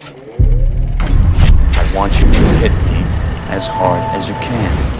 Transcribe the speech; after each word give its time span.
I 0.00 1.92
want 1.92 2.14
you 2.20 2.26
to 2.26 2.38
hit 2.60 2.70
me 2.70 3.02
as 3.52 3.66
hard 3.68 4.00
as 4.14 4.28
you 4.28 4.34
can. 4.34 4.94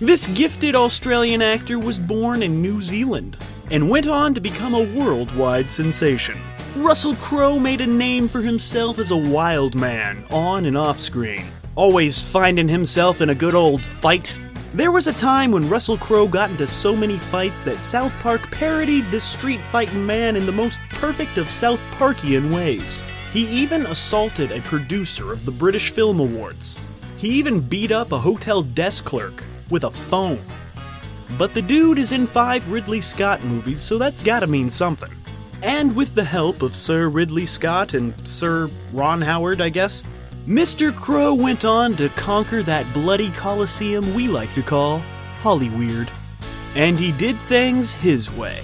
This 0.00 0.26
gifted 0.26 0.74
Australian 0.74 1.42
actor 1.42 1.78
was 1.78 2.00
born 2.00 2.42
in 2.42 2.60
New 2.60 2.82
Zealand 2.82 3.38
and 3.70 3.88
went 3.88 4.08
on 4.08 4.34
to 4.34 4.40
become 4.40 4.74
a 4.74 4.82
worldwide 4.82 5.70
sensation. 5.70 6.36
Russell 6.74 7.14
Crowe 7.16 7.60
made 7.60 7.80
a 7.80 7.86
name 7.86 8.28
for 8.28 8.42
himself 8.42 8.98
as 8.98 9.12
a 9.12 9.16
wild 9.16 9.76
man, 9.76 10.24
on 10.30 10.66
and 10.66 10.76
off 10.76 10.98
screen, 10.98 11.46
always 11.76 12.20
finding 12.22 12.68
himself 12.68 13.20
in 13.20 13.30
a 13.30 13.34
good 13.34 13.54
old 13.54 13.82
fight. 13.82 14.36
There 14.74 14.92
was 14.92 15.06
a 15.06 15.12
time 15.12 15.52
when 15.52 15.70
Russell 15.70 15.96
Crowe 15.96 16.28
got 16.28 16.50
into 16.50 16.66
so 16.66 16.94
many 16.94 17.18
fights 17.18 17.62
that 17.62 17.78
South 17.78 18.12
Park 18.18 18.50
parodied 18.50 19.06
this 19.10 19.24
street 19.24 19.60
fighting 19.72 20.04
man 20.04 20.36
in 20.36 20.44
the 20.44 20.52
most 20.52 20.78
perfect 20.90 21.38
of 21.38 21.50
South 21.50 21.80
Parkian 21.92 22.54
ways. 22.54 23.02
He 23.32 23.46
even 23.48 23.86
assaulted 23.86 24.52
a 24.52 24.60
producer 24.62 25.32
of 25.32 25.44
the 25.44 25.52
British 25.52 25.92
Film 25.92 26.20
Awards. 26.20 26.78
He 27.16 27.28
even 27.30 27.60
beat 27.60 27.90
up 27.90 28.12
a 28.12 28.18
hotel 28.18 28.62
desk 28.62 29.04
clerk 29.04 29.44
with 29.70 29.84
a 29.84 29.90
phone. 29.90 30.44
But 31.38 31.54
the 31.54 31.62
dude 31.62 31.98
is 31.98 32.12
in 32.12 32.26
five 32.26 32.68
Ridley 32.70 33.00
Scott 33.00 33.42
movies, 33.44 33.80
so 33.80 33.98
that's 33.98 34.20
gotta 34.20 34.46
mean 34.46 34.68
something. 34.68 35.10
And 35.62 35.96
with 35.96 36.14
the 36.14 36.24
help 36.24 36.62
of 36.62 36.76
Sir 36.76 37.08
Ridley 37.08 37.46
Scott 37.46 37.94
and 37.94 38.14
Sir 38.28 38.70
Ron 38.92 39.22
Howard, 39.22 39.60
I 39.60 39.70
guess, 39.70 40.04
Mr. 40.46 40.94
Crowe 40.94 41.34
went 41.34 41.64
on 41.64 41.96
to 41.96 42.08
conquer 42.10 42.62
that 42.62 42.92
bloody 42.92 43.30
coliseum 43.30 44.14
we 44.14 44.28
like 44.28 44.54
to 44.54 44.62
call 44.62 45.02
Hollyweird. 45.42 46.08
And 46.76 46.96
he 46.96 47.10
did 47.10 47.36
things 47.40 47.92
his 47.92 48.30
way. 48.30 48.62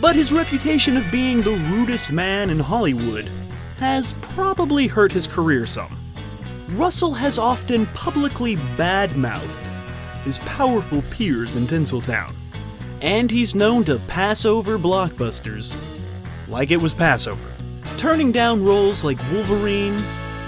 But 0.00 0.16
his 0.16 0.32
reputation 0.32 0.96
of 0.96 1.08
being 1.12 1.40
the 1.42 1.54
rudest 1.70 2.10
man 2.10 2.50
in 2.50 2.58
Hollywood 2.58 3.30
has 3.78 4.14
probably 4.20 4.88
hurt 4.88 5.12
his 5.12 5.28
career 5.28 5.66
some. 5.66 5.96
Russell 6.70 7.12
has 7.12 7.38
often 7.38 7.86
publicly 7.86 8.56
badmouthed 8.76 9.72
his 10.24 10.40
powerful 10.40 11.02
peers 11.10 11.54
in 11.54 11.68
Tinseltown, 11.68 12.34
and 13.00 13.30
he's 13.30 13.54
known 13.54 13.84
to 13.84 13.98
pass 14.00 14.44
over 14.44 14.78
blockbusters 14.78 15.76
like 16.48 16.70
it 16.70 16.80
was 16.80 16.94
Passover, 16.94 17.46
turning 17.96 18.32
down 18.32 18.64
roles 18.64 19.04
like 19.04 19.18
Wolverine 19.30 19.94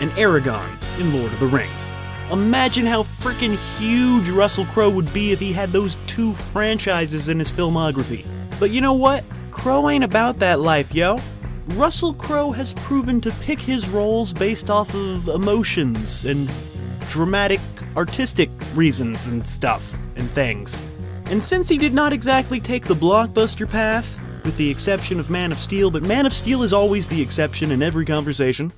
and 0.00 0.10
Aragorn 0.12 0.78
in 0.98 1.12
Lord 1.12 1.32
of 1.32 1.40
the 1.40 1.46
Rings. 1.46 1.92
Imagine 2.32 2.86
how 2.86 3.02
freaking 3.02 3.56
huge 3.78 4.28
Russell 4.28 4.64
Crowe 4.66 4.90
would 4.90 5.12
be 5.12 5.32
if 5.32 5.40
he 5.40 5.52
had 5.52 5.70
those 5.70 5.96
two 6.06 6.32
franchises 6.34 7.28
in 7.28 7.38
his 7.38 7.50
filmography. 7.50 8.24
But 8.58 8.70
you 8.70 8.80
know 8.80 8.94
what? 8.94 9.24
Crowe 9.50 9.90
ain't 9.90 10.04
about 10.04 10.38
that 10.38 10.60
life, 10.60 10.94
yo. 10.94 11.18
Russell 11.70 12.14
Crowe 12.14 12.50
has 12.52 12.72
proven 12.74 13.20
to 13.20 13.30
pick 13.42 13.58
his 13.58 13.88
roles 13.88 14.32
based 14.32 14.70
off 14.70 14.94
of 14.94 15.28
emotions 15.28 16.24
and 16.24 16.50
dramatic, 17.08 17.60
artistic 17.96 18.50
reasons 18.74 19.26
and 19.26 19.46
stuff 19.46 19.94
and 20.16 20.28
things. 20.30 20.82
And 21.30 21.42
since 21.42 21.68
he 21.68 21.78
did 21.78 21.94
not 21.94 22.12
exactly 22.12 22.58
take 22.58 22.86
the 22.86 22.94
blockbuster 22.94 23.70
path, 23.70 24.18
with 24.44 24.56
the 24.56 24.68
exception 24.68 25.20
of 25.20 25.30
Man 25.30 25.52
of 25.52 25.58
Steel, 25.58 25.88
but 25.88 26.02
Man 26.02 26.26
of 26.26 26.32
Steel 26.32 26.64
is 26.64 26.72
always 26.72 27.06
the 27.06 27.22
exception 27.22 27.70
in 27.70 27.82
every 27.82 28.04
conversation. 28.04 28.72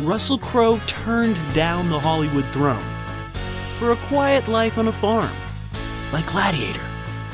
Russell 0.00 0.38
Crowe 0.38 0.78
turned 0.86 1.36
down 1.52 1.90
the 1.90 2.00
Hollywood 2.00 2.46
throne 2.46 2.82
for 3.78 3.92
a 3.92 3.96
quiet 3.96 4.48
life 4.48 4.78
on 4.78 4.88
a 4.88 4.92
farm, 4.92 5.32
like 6.12 6.26
Gladiator. 6.26 6.82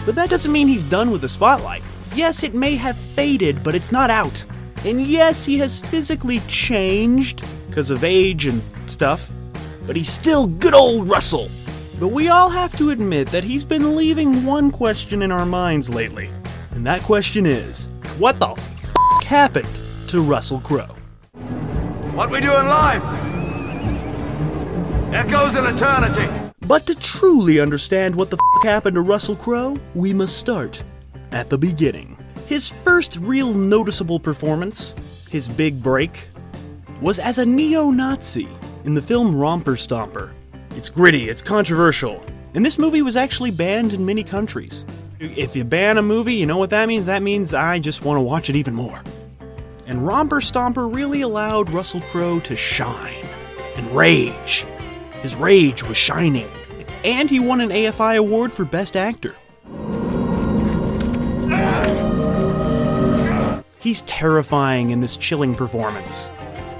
But 0.06 0.16
that 0.16 0.28
doesn't 0.28 0.50
mean 0.50 0.66
he's 0.66 0.84
done 0.84 1.12
with 1.12 1.20
the 1.20 1.28
spotlight. 1.28 1.82
Yes, 2.16 2.42
it 2.42 2.54
may 2.54 2.74
have 2.74 2.96
faded, 2.96 3.62
but 3.62 3.76
it's 3.76 3.92
not 3.92 4.10
out. 4.10 4.44
And 4.84 5.06
yes, 5.06 5.44
he 5.44 5.58
has 5.58 5.78
physically 5.78 6.40
changed 6.48 7.44
because 7.68 7.90
of 7.90 8.02
age 8.02 8.46
and 8.46 8.60
stuff, 8.86 9.30
but 9.86 9.96
he's 9.96 10.08
still 10.08 10.46
good 10.46 10.74
old 10.74 11.08
Russell. 11.08 11.50
But 11.98 12.08
we 12.08 12.28
all 12.28 12.48
have 12.48 12.76
to 12.78 12.90
admit 12.90 13.28
that 13.28 13.44
he's 13.44 13.64
been 13.64 13.94
leaving 13.96 14.46
one 14.46 14.70
question 14.70 15.20
in 15.20 15.30
our 15.30 15.44
minds 15.44 15.90
lately. 15.90 16.30
And 16.70 16.86
that 16.86 17.02
question 17.02 17.44
is 17.44 17.86
what 18.18 18.38
the 18.38 18.48
f 18.48 19.24
happened 19.24 19.68
to 20.08 20.22
Russell 20.22 20.60
Crowe? 20.60 20.96
What 22.14 22.30
we 22.30 22.40
doing 22.40 22.66
live? 22.66 23.02
Echoes 25.12 25.54
in 25.54 25.66
eternity. 25.66 26.28
But 26.60 26.86
to 26.86 26.94
truly 26.94 27.60
understand 27.60 28.14
what 28.14 28.30
the 28.30 28.38
f 28.56 28.64
happened 28.64 28.94
to 28.94 29.02
Russell 29.02 29.36
Crowe, 29.36 29.78
we 29.94 30.14
must 30.14 30.38
start 30.38 30.82
at 31.32 31.50
the 31.50 31.58
beginning. 31.58 32.16
His 32.46 32.68
first 32.68 33.16
real 33.18 33.52
noticeable 33.52 34.18
performance, 34.18 34.94
his 35.30 35.48
big 35.48 35.82
break, 35.82 36.28
was 37.00 37.18
as 37.18 37.38
a 37.38 37.46
neo 37.46 37.90
Nazi 37.90 38.48
in 38.84 38.94
the 38.94 39.02
film 39.02 39.34
Romper 39.34 39.76
Stomper. 39.76 40.32
It's 40.76 40.90
gritty, 40.90 41.28
it's 41.28 41.42
controversial, 41.42 42.24
and 42.54 42.64
this 42.64 42.78
movie 42.78 43.02
was 43.02 43.16
actually 43.16 43.50
banned 43.50 43.92
in 43.92 44.06
many 44.06 44.22
countries. 44.22 44.84
If 45.18 45.54
you 45.54 45.64
ban 45.64 45.98
a 45.98 46.02
movie, 46.02 46.34
you 46.34 46.46
know 46.46 46.56
what 46.56 46.70
that 46.70 46.88
means? 46.88 47.06
That 47.06 47.22
means 47.22 47.52
I 47.52 47.78
just 47.78 48.04
want 48.04 48.16
to 48.16 48.22
watch 48.22 48.48
it 48.48 48.56
even 48.56 48.74
more. 48.74 49.02
And 49.86 50.06
Romper 50.06 50.40
Stomper 50.40 50.92
really 50.92 51.20
allowed 51.20 51.68
Russell 51.70 52.00
Crowe 52.00 52.40
to 52.40 52.56
shine 52.56 53.26
and 53.76 53.94
rage. 53.94 54.64
His 55.20 55.34
rage 55.34 55.82
was 55.82 55.96
shining. 55.96 56.48
And 57.04 57.28
he 57.28 57.40
won 57.40 57.60
an 57.60 57.70
AFI 57.70 58.16
award 58.16 58.52
for 58.52 58.64
Best 58.64 58.96
Actor. 58.96 59.34
He's 63.78 64.02
terrifying 64.02 64.90
in 64.90 65.00
this 65.00 65.16
chilling 65.16 65.54
performance. 65.54 66.30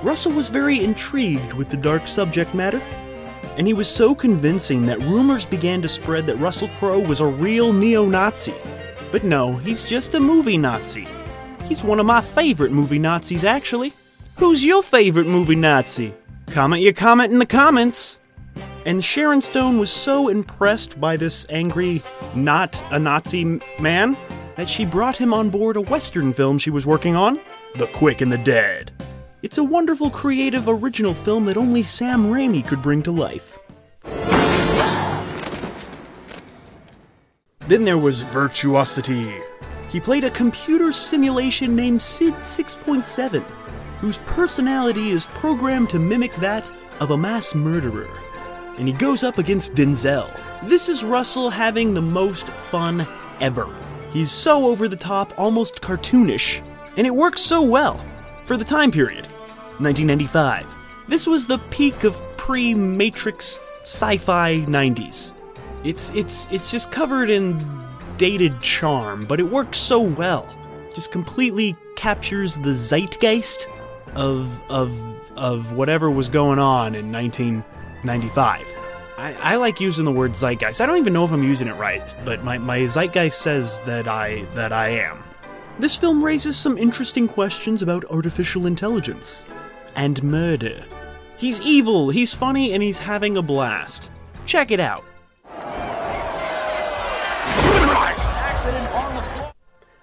Russell 0.03 0.33
was 0.33 0.49
very 0.49 0.83
intrigued 0.83 1.53
with 1.53 1.69
the 1.69 1.77
dark 1.77 2.09
subject 2.09 2.55
matter, 2.55 2.81
and 3.59 3.67
he 3.67 3.75
was 3.75 3.89
so 3.89 4.15
convincing 4.15 4.87
that 4.87 5.01
rumors 5.01 5.45
began 5.45 5.83
to 5.83 5.89
spread 5.89 6.27
that 6.27 6.39
Russell 6.39 6.69
Crowe 6.79 7.01
was 7.01 7.21
a 7.21 7.27
real 7.27 7.73
neo 7.73 8.07
Nazi. 8.07 8.55
But 9.13 9.25
no, 9.25 9.57
he's 9.59 9.85
just 9.85 10.15
a 10.15 10.21
movie 10.21 10.57
Nazi. 10.57 11.07
He's 11.65 11.85
one 11.85 12.01
of 12.01 12.07
my 12.07 12.23
favorite 12.23 12.73
movie 12.73 12.99
Nazis, 12.99 13.45
actually. 13.45 13.93
Who's 14.39 14.65
your 14.65 14.83
favorite 14.83 15.27
movie 15.27 15.57
Nazi? 15.57 16.15
Comment 16.47 16.83
your 16.83 16.95
comment 16.95 17.33
in 17.33 17.39
the 17.39 17.45
comments. 17.45 18.21
And 18.87 19.05
Sharon 19.05 19.43
Stone 19.43 19.79
was 19.79 19.91
so 19.93 20.29
impressed 20.29 20.99
by 20.99 21.19
this 21.19 21.45
angry, 21.51 22.03
not 22.35 22.83
a 22.91 22.99
Nazi 22.99 23.61
man 23.79 24.17
that 24.57 24.71
she 24.71 24.87
brought 24.87 25.19
him 25.19 25.35
on 25.35 25.51
board 25.51 25.77
a 25.77 25.83
Western 25.83 26.33
film 26.33 26.57
she 26.57 26.71
was 26.71 26.87
working 26.87 27.15
on 27.15 27.39
The 27.77 27.87
Quick 27.89 28.23
and 28.23 28.33
the 28.33 28.39
Dead. 28.39 28.93
It's 29.43 29.57
a 29.57 29.65
wonderful, 29.65 30.11
creative, 30.11 30.69
original 30.69 31.15
film 31.15 31.47
that 31.47 31.57
only 31.57 31.83
Sam 31.83 32.27
Raimi 32.27 32.67
could 32.67 32.83
bring 32.83 33.03
to 33.05 33.11
life. 33.11 33.59
Then 37.67 37.85
there 37.85 37.97
was 37.97 38.21
Virtuosity. 38.21 39.33
He 39.89 39.99
played 39.99 40.25
a 40.25 40.31
computer 40.31 40.93
simulation 40.93 41.75
named 41.75 42.03
Sid 42.03 42.35
6.7, 42.35 43.41
whose 44.01 44.19
personality 44.19 45.09
is 45.09 45.25
programmed 45.27 45.89
to 45.91 45.99
mimic 45.99 46.35
that 46.35 46.71
of 47.01 47.11
a 47.11 47.17
mass 47.17 47.55
murderer. 47.55 48.09
And 48.77 48.87
he 48.87 48.93
goes 48.93 49.25
up 49.25 49.39
against 49.39 49.75
Denzel. 49.75 50.29
This 50.65 50.91
is 50.91 51.03
Russell 51.03 51.49
having 51.49 51.95
the 51.95 52.03
most 52.03 52.49
fun 52.49 53.07
ever. 53.41 53.67
He's 54.13 54.31
so 54.31 54.67
over 54.67 54.87
the 54.87 54.97
top, 54.97 55.33
almost 55.39 55.81
cartoonish, 55.81 56.61
and 56.99 57.07
it 57.07 57.15
works 57.15 57.41
so 57.41 57.63
well 57.63 58.05
for 58.51 58.57
the 58.57 58.65
time 58.65 58.91
period 58.91 59.27
1995. 59.79 60.67
This 61.07 61.29
was 61.29 61.47
the 61.47 61.59
peak 61.71 62.03
of 62.03 62.21
pre 62.37 62.75
Matrix 62.75 63.61
sci 63.83 64.17
fi 64.17 64.63
90s. 64.63 65.33
It's, 65.85 66.13
it's, 66.17 66.51
it's 66.51 66.69
just 66.69 66.91
covered 66.91 67.31
in 67.31 67.65
dated 68.19 68.61
charm, 68.61 69.25
but 69.25 69.39
it 69.39 69.45
works 69.45 69.79
so 69.79 70.01
well. 70.01 70.53
Just 70.97 71.13
completely 71.13 71.77
captures 71.95 72.59
the 72.59 72.75
zeitgeist 72.75 73.69
of, 74.17 74.51
of, 74.69 74.93
of 75.37 75.75
whatever 75.75 76.11
was 76.11 76.29
going 76.29 76.59
on 76.59 76.97
in 76.97 77.13
1995. 77.13 78.67
I, 79.17 79.35
I 79.35 79.57
like 79.59 79.81
using 79.81 80.05
the 80.05 80.11
word 80.11 80.33
zeitgeist. 80.33 80.81
I 80.81 80.87
don't 80.87 80.99
even 80.99 81.13
know 81.13 81.25
if 81.25 81.31
I'm 81.31 81.45
using 81.45 81.69
it 81.69 81.77
right, 81.77 82.13
but 82.25 82.43
my, 82.43 82.59
my 82.59 82.81
zeitgeist 82.81 83.41
says 83.41 83.79
that 83.87 84.09
I 84.09 84.43
that 84.55 84.73
I 84.73 84.89
am. 84.89 85.23
This 85.81 85.97
film 85.97 86.23
raises 86.23 86.59
some 86.59 86.77
interesting 86.77 87.27
questions 87.27 87.81
about 87.81 88.05
artificial 88.11 88.67
intelligence 88.67 89.47
and 89.97 90.23
murder. 90.23 90.85
He's 91.39 91.63
evil, 91.63 92.11
he's 92.11 92.35
funny, 92.35 92.75
and 92.75 92.83
he's 92.83 92.99
having 92.99 93.39
a 93.39 93.43
blast. 93.43 94.11
Check 94.45 94.73
it 94.73 94.79
out. 94.79 95.03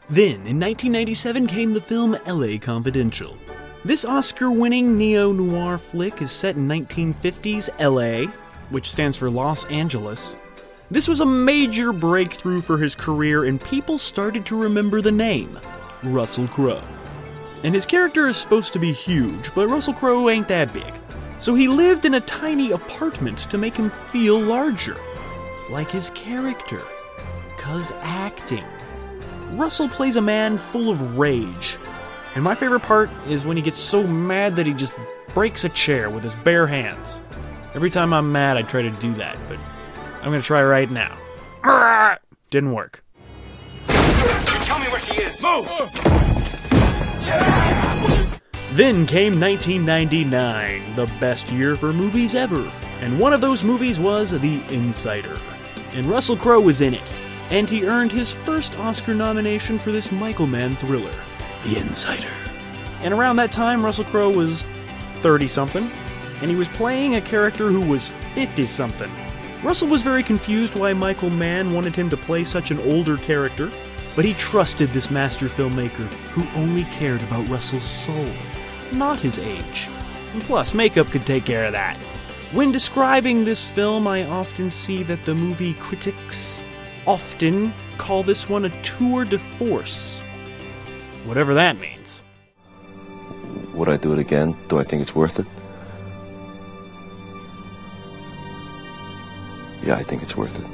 Then, 0.09 0.47
in 0.47 0.59
1997, 0.59 1.45
came 1.45 1.73
the 1.73 1.81
film 1.81 2.17
LA 2.25 2.57
Confidential. 2.57 3.37
This 3.85 4.03
Oscar 4.03 4.49
winning 4.49 4.97
neo 4.97 5.31
noir 5.31 5.77
flick 5.77 6.23
is 6.23 6.31
set 6.31 6.55
in 6.55 6.67
1950s 6.67 7.69
LA, 7.79 8.31
which 8.71 8.89
stands 8.89 9.15
for 9.15 9.29
Los 9.29 9.65
Angeles. 9.65 10.37
This 10.89 11.09
was 11.09 11.19
a 11.19 11.25
major 11.25 11.91
breakthrough 11.91 12.61
for 12.61 12.77
his 12.77 12.95
career, 12.95 13.43
and 13.43 13.59
people 13.59 13.97
started 13.97 14.45
to 14.45 14.61
remember 14.61 15.01
the 15.01 15.11
name 15.11 15.59
Russell 16.01 16.47
Crowe. 16.47 16.81
And 17.63 17.75
his 17.75 17.85
character 17.85 18.27
is 18.27 18.37
supposed 18.37 18.71
to 18.71 18.79
be 18.79 18.93
huge, 18.93 19.53
but 19.53 19.67
Russell 19.67 19.93
Crowe 19.93 20.29
ain't 20.29 20.47
that 20.47 20.73
big. 20.73 20.93
So 21.39 21.55
he 21.55 21.67
lived 21.67 22.05
in 22.05 22.13
a 22.13 22.21
tiny 22.21 22.71
apartment 22.71 23.39
to 23.49 23.57
make 23.57 23.75
him 23.75 23.89
feel 24.11 24.39
larger, 24.39 24.95
like 25.69 25.91
his 25.91 26.09
character. 26.11 26.81
Cause 27.57 27.91
acting. 28.01 28.63
Russell 29.51 29.89
plays 29.89 30.15
a 30.15 30.21
man 30.21 30.57
full 30.57 30.89
of 30.89 31.17
rage. 31.17 31.75
And 32.35 32.45
my 32.45 32.55
favorite 32.55 32.83
part 32.83 33.09
is 33.27 33.45
when 33.45 33.57
he 33.57 33.63
gets 33.63 33.79
so 33.79 34.03
mad 34.03 34.55
that 34.55 34.65
he 34.65 34.73
just 34.73 34.93
breaks 35.33 35.65
a 35.65 35.69
chair 35.69 36.09
with 36.09 36.23
his 36.23 36.35
bare 36.35 36.67
hands. 36.67 37.19
Every 37.73 37.89
time 37.89 38.13
I'm 38.13 38.31
mad, 38.31 38.55
I 38.55 38.61
try 38.61 38.83
to 38.83 38.89
do 38.89 39.13
that, 39.15 39.37
but 39.49 39.59
I'm 40.19 40.31
gonna 40.31 40.41
try 40.41 40.63
right 40.63 40.89
now. 40.89 41.17
Didn't 42.49 42.73
work. 42.73 43.03
Tell 43.87 44.79
me 44.79 44.87
where 44.87 44.99
she 44.99 45.21
is. 45.21 45.41
Move! 45.41 45.67
Then 48.73 49.05
came 49.07 49.39
1999, 49.39 50.95
the 50.95 51.07
best 51.19 51.51
year 51.51 51.75
for 51.75 51.91
movies 51.91 52.35
ever. 52.35 52.71
And 53.01 53.19
one 53.19 53.33
of 53.33 53.41
those 53.41 53.63
movies 53.63 53.99
was 53.99 54.31
The 54.31 54.61
Insider. 54.69 55.37
And 55.93 56.05
Russell 56.05 56.37
Crowe 56.37 56.61
was 56.61 56.81
in 56.81 56.93
it. 56.93 57.13
And 57.49 57.69
he 57.69 57.85
earned 57.87 58.11
his 58.11 58.31
first 58.31 58.77
Oscar 58.77 59.13
nomination 59.13 59.79
for 59.79 59.91
this 59.91 60.11
Michael 60.11 60.47
Mann 60.47 60.75
thriller, 60.75 61.13
The 61.63 61.77
Insider. 61.77 62.29
And 63.01 63.13
around 63.13 63.37
that 63.37 63.51
time, 63.51 63.83
Russell 63.83 64.05
Crowe 64.05 64.29
was 64.29 64.63
30 65.21 65.47
something, 65.47 65.89
and 66.41 66.49
he 66.49 66.55
was 66.55 66.67
playing 66.67 67.15
a 67.15 67.21
character 67.21 67.69
who 67.69 67.81
was 67.81 68.09
50 68.35 68.67
something. 68.67 69.11
Russell 69.63 69.87
was 69.87 70.03
very 70.03 70.21
confused 70.21 70.75
why 70.75 70.93
Michael 70.93 71.31
Mann 71.31 71.73
wanted 71.73 71.95
him 71.95 72.09
to 72.11 72.17
play 72.17 72.43
such 72.43 72.69
an 72.69 72.79
older 72.91 73.17
character, 73.17 73.71
but 74.15 74.23
he 74.23 74.33
trusted 74.35 74.89
this 74.89 75.09
master 75.09 75.47
filmmaker 75.47 76.05
who 76.29 76.47
only 76.59 76.83
cared 76.85 77.23
about 77.23 77.47
Russell's 77.49 77.83
soul, 77.83 78.29
not 78.91 79.19
his 79.19 79.39
age. 79.39 79.87
And 80.33 80.43
plus, 80.43 80.75
makeup 80.75 81.07
could 81.07 81.25
take 81.25 81.45
care 81.45 81.65
of 81.65 81.71
that. 81.71 81.97
When 82.53 82.71
describing 82.71 83.43
this 83.43 83.67
film, 83.67 84.07
I 84.07 84.25
often 84.25 84.69
see 84.69 85.01
that 85.03 85.25
the 85.25 85.33
movie 85.33 85.73
critics 85.73 86.63
often 87.07 87.73
call 87.97 88.21
this 88.21 88.47
one 88.47 88.65
a 88.65 88.81
tour 88.83 89.25
de 89.25 89.39
force. 89.39 90.21
Whatever 91.25 91.55
that 91.55 91.79
means. 91.79 92.23
Would 93.73 93.89
I 93.89 93.97
do 93.97 94.13
it 94.13 94.19
again? 94.19 94.55
Do 94.67 94.77
I 94.77 94.83
think 94.83 95.01
it's 95.01 95.15
worth 95.15 95.39
it? 95.39 95.47
Yeah, 99.87 99.95
I 99.95 100.03
think 100.03 100.21
it's 100.21 100.35
worth 100.35 100.59
it. 100.59 100.65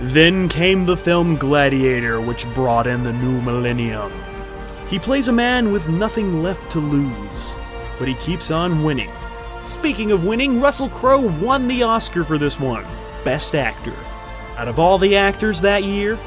Then 0.00 0.48
came 0.48 0.82
the 0.82 0.96
film 0.96 1.36
Gladiator, 1.36 2.20
which 2.20 2.52
brought 2.52 2.88
in 2.88 3.04
the 3.04 3.12
new 3.12 3.40
millennium. 3.40 4.10
He 4.88 4.98
plays 4.98 5.28
a 5.28 5.32
man 5.32 5.70
with 5.70 5.88
nothing 5.88 6.42
left 6.42 6.68
to 6.72 6.80
lose, 6.80 7.56
but 7.96 8.08
he 8.08 8.14
keeps 8.14 8.50
on 8.50 8.82
winning. 8.82 9.12
Speaking 9.66 10.10
of 10.10 10.24
winning, 10.24 10.60
Russell 10.60 10.88
Crowe 10.88 11.28
won 11.40 11.68
the 11.68 11.84
Oscar 11.84 12.24
for 12.24 12.38
this 12.38 12.58
one 12.58 12.84
Best 13.24 13.54
Actor. 13.54 13.94
Out 14.56 14.66
of 14.66 14.80
all 14.80 14.98
the 14.98 15.14
actors 15.14 15.60
that 15.60 15.84
year, 15.84 16.18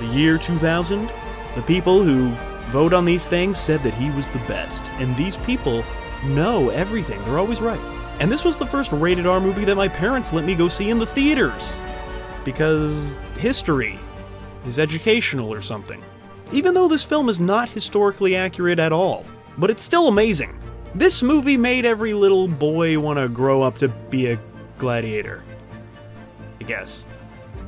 the 0.00 0.06
year 0.06 0.36
2000, 0.36 1.12
the 1.54 1.62
people 1.62 2.02
who 2.02 2.30
vote 2.72 2.92
on 2.92 3.04
these 3.04 3.28
things 3.28 3.56
said 3.56 3.84
that 3.84 3.94
he 3.94 4.10
was 4.10 4.30
the 4.30 4.40
best. 4.48 4.90
And 4.94 5.16
these 5.16 5.36
people 5.36 5.84
know 6.24 6.70
everything, 6.70 7.22
they're 7.22 7.38
always 7.38 7.60
right. 7.60 7.95
And 8.18 8.32
this 8.32 8.44
was 8.44 8.56
the 8.56 8.66
first 8.66 8.92
rated 8.92 9.26
R 9.26 9.40
movie 9.40 9.64
that 9.64 9.76
my 9.76 9.88
parents 9.88 10.32
let 10.32 10.44
me 10.44 10.54
go 10.54 10.68
see 10.68 10.90
in 10.90 10.98
the 10.98 11.06
theaters 11.06 11.78
because 12.44 13.16
history 13.38 13.98
is 14.66 14.78
educational 14.78 15.52
or 15.52 15.60
something. 15.60 16.02
Even 16.52 16.74
though 16.74 16.88
this 16.88 17.04
film 17.04 17.28
is 17.28 17.40
not 17.40 17.68
historically 17.68 18.36
accurate 18.36 18.78
at 18.78 18.92
all, 18.92 19.24
but 19.58 19.70
it's 19.70 19.82
still 19.82 20.08
amazing. 20.08 20.58
This 20.94 21.22
movie 21.22 21.56
made 21.56 21.84
every 21.84 22.14
little 22.14 22.48
boy 22.48 22.98
want 22.98 23.18
to 23.18 23.28
grow 23.28 23.62
up 23.62 23.78
to 23.78 23.88
be 23.88 24.30
a 24.30 24.40
gladiator. 24.78 25.42
I 26.60 26.64
guess. 26.64 27.04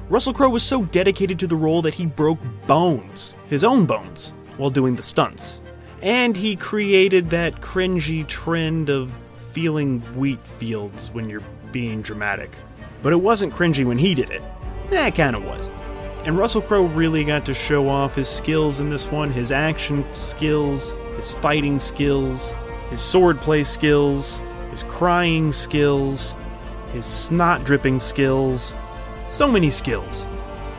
Russell 0.09 0.33
Crowe 0.33 0.49
was 0.49 0.63
so 0.63 0.85
dedicated 0.85 1.39
to 1.41 1.47
the 1.47 1.57
role 1.57 1.83
that 1.83 1.93
he 1.93 2.07
broke 2.07 2.39
bones, 2.67 3.37
his 3.49 3.65
own 3.65 3.85
bones, 3.85 4.33
while 4.57 4.71
doing 4.71 4.97
the 4.97 5.03
stunts. 5.03 5.61
And 6.01 6.37
he 6.37 6.57
created 6.57 7.29
that 7.31 7.61
cringy 7.61 8.27
trend 8.27 8.89
of 8.89 9.13
feeling 9.59 9.99
wheat 10.15 10.39
fields 10.47 11.11
when 11.11 11.29
you're 11.29 11.43
being 11.73 12.01
dramatic. 12.01 12.49
But 13.03 13.13
it 13.13 13.17
wasn't 13.17 13.53
cringy 13.53 13.85
when 13.85 13.99
he 13.99 14.15
did 14.15 14.31
it. 14.31 14.41
Eh, 14.93 15.11
kinda 15.11 15.41
was. 15.41 15.73
And 16.25 16.39
Russell 16.39 16.63
Crowe 16.63 16.85
really 16.85 17.25
got 17.25 17.45
to 17.47 17.55
show 17.55 17.89
off 17.89 18.15
his 18.15 18.29
skills 18.29 18.79
in 18.79 18.89
this 18.89 19.09
one 19.09 19.33
his 19.33 19.51
action 19.51 20.05
skills, 20.15 20.95
his 21.17 21.33
fighting 21.33 21.81
skills, 21.81 22.55
his 22.89 23.01
swordplay 23.01 23.67
skills, 23.67 24.41
his 24.71 24.85
crying 24.85 25.53
skills, 25.53 26.37
his 26.93 27.05
snot 27.05 27.65
dripping 27.65 27.99
skills. 27.99 28.77
So 29.27 29.51
many 29.51 29.71
skills. 29.71 30.29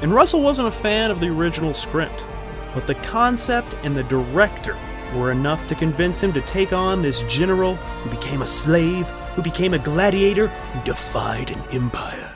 And 0.02 0.16
Russell 0.16 0.42
wasn't 0.42 0.70
a 0.70 0.72
fan 0.72 1.12
of 1.12 1.20
the 1.20 1.28
original 1.28 1.74
script, 1.74 2.26
but 2.74 2.88
the 2.88 2.96
concept 2.96 3.76
and 3.84 3.98
the 3.98 4.04
director 4.04 4.78
were 5.14 5.32
enough 5.32 5.68
to 5.68 5.76
convince 5.76 6.22
him 6.22 6.34
to 6.34 6.42
take 6.42 6.74
on 6.74 7.02
this 7.02 7.22
general 7.22 7.76
who 7.76 8.10
became 8.10 8.42
a 8.42 8.48
slave, 8.48 9.10
who 9.36 9.42
became 9.42 9.74
a 9.74 9.80
gladiator, 9.80 10.48
who 10.48 10.84
defied 10.84 11.52
an 11.52 11.62
empire. 11.72 12.36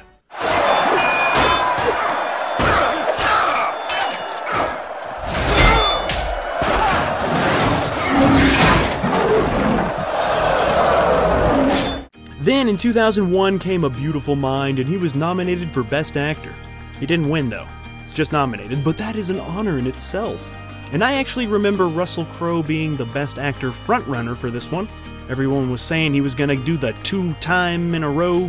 Then 12.40 12.68
in 12.68 12.78
2001 12.78 13.60
came 13.60 13.86
A 13.86 13.90
Beautiful 13.90 14.36
Mind, 14.36 14.80
and 14.80 14.90
he 14.90 14.98
was 14.98 15.16
nominated 15.16 15.72
for 15.72 15.82
Best 15.82 16.18
Actor. 16.18 16.54
He 17.00 17.06
didn't 17.06 17.30
win 17.30 17.50
though, 17.50 17.68
he's 18.04 18.14
just 18.14 18.34
nominated, 18.34 18.84
but 18.84 18.98
that 18.98 19.16
is 19.16 19.30
an 19.30 19.40
honor 19.40 19.78
in 19.80 19.88
itself. 19.88 20.54
And 20.94 21.04
I 21.04 21.16
actually 21.16 21.48
remember 21.48 21.88
Russell 21.88 22.26
Crowe 22.26 22.62
being 22.62 22.96
the 22.96 23.08
Best 23.08 23.40
Actor 23.40 23.72
frontrunner 23.72 24.38
for 24.38 24.52
this 24.52 24.72
one. 24.72 24.88
Everyone 25.28 25.72
was 25.72 25.82
saying 25.82 26.14
he 26.14 26.22
was 26.22 26.36
gonna 26.36 26.56
do 26.56 26.78
the 26.78 26.94
two 27.04 27.34
time 27.36 27.96
in 27.96 28.04
a 28.04 28.10
row 28.10 28.48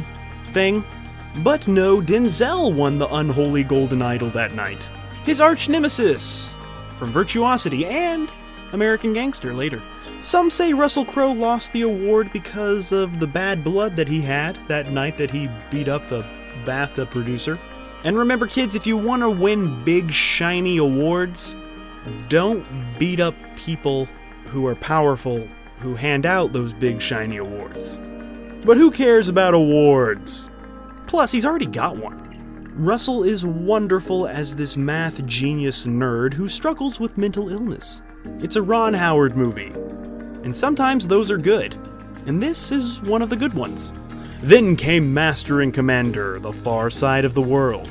thing. 0.53 0.85
But 1.43 1.67
no, 1.67 2.03
Denzel 2.03 2.75
won 2.75 2.99
the 2.99 3.09
unholy 3.15 3.65
Golden 3.65 4.03
Idol 4.03 4.29
that 4.31 4.53
night. 4.53 4.93
His 5.25 5.41
arch 5.41 5.71
nemesis 5.71 6.53
from 6.97 7.11
Virtuosity 7.11 7.87
and 7.87 8.31
American 8.73 9.15
Gangster 9.15 9.55
later. 9.55 9.83
Some 10.21 10.51
say 10.51 10.75
Russell 10.75 11.07
Crowe 11.07 11.33
lost 11.33 11.73
the 11.73 11.83
award 11.83 12.31
because 12.31 12.93
of 12.93 13.21
the 13.21 13.27
bad 13.27 13.65
blood 13.65 13.97
that 13.97 14.07
he 14.07 14.21
had 14.21 14.57
that 14.69 14.91
night 14.91 15.17
that 15.17 15.31
he 15.31 15.49
beat 15.71 15.89
up 15.89 16.09
the 16.09 16.27
BAFTA 16.67 17.11
producer. 17.11 17.59
And 18.05 18.19
remember, 18.19 18.47
kids, 18.47 18.75
if 18.75 18.87
you 18.87 18.99
want 18.99 19.23
to 19.23 19.31
win 19.31 19.83
big, 19.83 20.11
shiny 20.11 20.77
awards, 20.77 21.57
don't 22.29 22.67
beat 22.99 23.21
up 23.21 23.35
people 23.57 24.07
who 24.47 24.67
are 24.67 24.75
powerful 24.77 25.47
who 25.81 25.95
hand 25.95 26.25
out 26.25 26.53
those 26.53 26.73
big, 26.73 27.01
shiny 27.01 27.37
awards. 27.37 27.99
But 28.65 28.77
who 28.77 28.91
cares 28.91 29.29
about 29.29 29.55
awards? 29.55 30.49
Plus, 31.07 31.31
he's 31.31 31.45
already 31.45 31.67
got 31.67 31.97
one. 31.97 32.23
Russell 32.77 33.23
is 33.23 33.47
wonderful 33.47 34.27
as 34.27 34.57
this 34.57 34.77
math 34.77 35.25
genius 35.27 35.87
nerd 35.87 36.33
who 36.33 36.49
struggles 36.49 36.99
with 36.99 37.19
mental 37.19 37.49
illness. 37.51 38.03
It's 38.41 38.57
a 38.57 38.63
Ron 38.63 38.95
Howard 38.95 39.37
movie, 39.37 39.71
and 40.43 40.57
sometimes 40.57 41.07
those 41.07 41.31
are 41.31 41.39
good, 41.39 41.77
and 42.27 42.43
this 42.43 42.73
is 42.73 43.01
one 43.03 43.23
of 43.23 43.31
the 43.31 43.37
good 43.37 43.55
ones. 43.55 43.93
Then 44.41 44.75
came 44.75 45.15
Master 45.15 45.61
and 45.61 45.73
Commander, 45.73 46.41
The 46.41 46.53
Far 46.53 46.91
Side 46.91 47.25
of 47.25 47.35
the 47.35 47.43
World, 47.43 47.87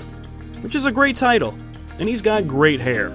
which 0.62 0.75
is 0.75 0.86
a 0.86 0.91
great 0.91 1.15
title, 1.15 1.53
and 2.00 2.10
he's 2.10 2.22
got 2.22 2.48
great 2.48 2.82
hair. 2.82 3.12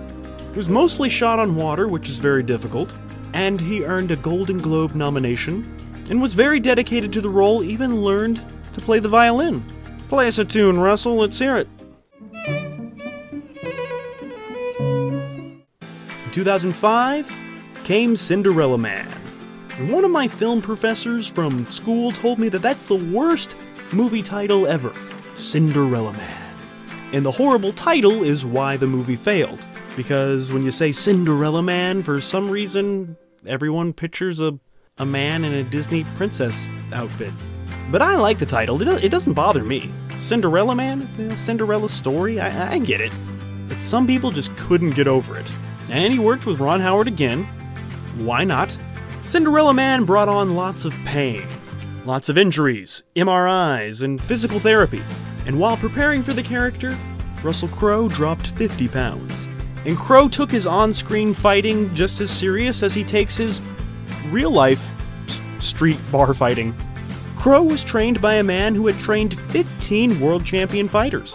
Was 0.58 0.68
mostly 0.68 1.08
shot 1.08 1.38
on 1.38 1.54
water, 1.54 1.86
which 1.86 2.08
is 2.08 2.18
very 2.18 2.42
difficult, 2.42 2.92
and 3.32 3.60
he 3.60 3.84
earned 3.84 4.10
a 4.10 4.16
Golden 4.16 4.58
Globe 4.58 4.96
nomination, 4.96 5.72
and 6.10 6.20
was 6.20 6.34
very 6.34 6.58
dedicated 6.58 7.12
to 7.12 7.20
the 7.20 7.30
role, 7.30 7.62
even 7.62 8.02
learned 8.02 8.42
to 8.72 8.80
play 8.80 8.98
the 8.98 9.08
violin. 9.08 9.62
Play 10.08 10.26
us 10.26 10.38
a 10.38 10.44
tune, 10.44 10.80
Russell, 10.80 11.14
let's 11.14 11.38
hear 11.38 11.58
it. 11.58 11.68
In 14.88 15.62
2005 16.32 17.36
came 17.84 18.16
Cinderella 18.16 18.78
Man. 18.78 19.08
And 19.76 19.92
one 19.92 20.04
of 20.04 20.10
my 20.10 20.26
film 20.26 20.60
professors 20.60 21.28
from 21.28 21.66
school 21.66 22.10
told 22.10 22.40
me 22.40 22.48
that 22.48 22.62
that's 22.62 22.84
the 22.84 22.96
worst 22.96 23.54
movie 23.92 24.24
title 24.24 24.66
ever 24.66 24.92
Cinderella 25.36 26.14
Man. 26.14 26.47
And 27.12 27.24
the 27.24 27.30
horrible 27.30 27.72
title 27.72 28.22
is 28.22 28.44
why 28.44 28.76
the 28.76 28.86
movie 28.86 29.16
failed. 29.16 29.64
Because 29.96 30.52
when 30.52 30.62
you 30.62 30.70
say 30.70 30.92
Cinderella 30.92 31.62
Man, 31.62 32.02
for 32.02 32.20
some 32.20 32.50
reason, 32.50 33.16
everyone 33.46 33.94
pictures 33.94 34.40
a, 34.40 34.58
a 34.98 35.06
man 35.06 35.44
in 35.44 35.54
a 35.54 35.62
Disney 35.62 36.04
princess 36.16 36.68
outfit. 36.92 37.32
But 37.90 38.02
I 38.02 38.16
like 38.16 38.38
the 38.38 38.46
title, 38.46 38.80
it, 38.82 39.08
doesn't 39.08 39.32
bother 39.32 39.64
me. 39.64 39.90
Cinderella 40.18 40.74
Man? 40.74 41.08
Eh, 41.18 41.22
know, 41.22 41.34
Cinderella 41.34 41.88
story? 41.88 42.38
I, 42.40 42.74
I 42.74 42.78
get 42.78 43.00
it. 43.00 43.12
But 43.68 43.80
some 43.80 44.06
people 44.06 44.30
just 44.30 44.54
couldn't 44.58 44.90
get 44.90 45.08
over 45.08 45.38
it. 45.38 45.50
And 45.88 46.12
he 46.12 46.18
worked 46.18 46.44
with 46.44 46.60
Ron 46.60 46.80
Howard 46.80 47.08
again. 47.08 47.44
Why 48.18 48.44
not? 48.44 48.76
Cinderella 49.24 49.72
Man 49.72 50.04
brought 50.04 50.28
on 50.28 50.54
lots 50.54 50.84
of 50.84 50.92
pain, 51.06 51.46
lots 52.04 52.28
of 52.28 52.36
injuries, 52.36 53.02
MRIs, 53.16 54.02
and 54.02 54.20
physical 54.20 54.60
therapy. 54.60 55.02
And 55.48 55.58
while 55.58 55.78
preparing 55.78 56.22
for 56.22 56.34
the 56.34 56.42
character, 56.42 56.94
Russell 57.42 57.68
Crowe 57.68 58.06
dropped 58.06 58.48
50 58.48 58.86
pounds. 58.88 59.48
And 59.86 59.96
Crowe 59.96 60.28
took 60.28 60.50
his 60.50 60.66
on 60.66 60.92
screen 60.92 61.32
fighting 61.32 61.92
just 61.94 62.20
as 62.20 62.30
serious 62.30 62.82
as 62.82 62.92
he 62.92 63.02
takes 63.02 63.38
his 63.38 63.62
real 64.26 64.50
life 64.50 64.92
street 65.58 65.98
bar 66.12 66.34
fighting. 66.34 66.76
Crowe 67.34 67.62
was 67.62 67.82
trained 67.82 68.20
by 68.20 68.34
a 68.34 68.42
man 68.42 68.74
who 68.74 68.86
had 68.86 68.98
trained 68.98 69.40
15 69.40 70.20
world 70.20 70.44
champion 70.44 70.86
fighters. 70.86 71.34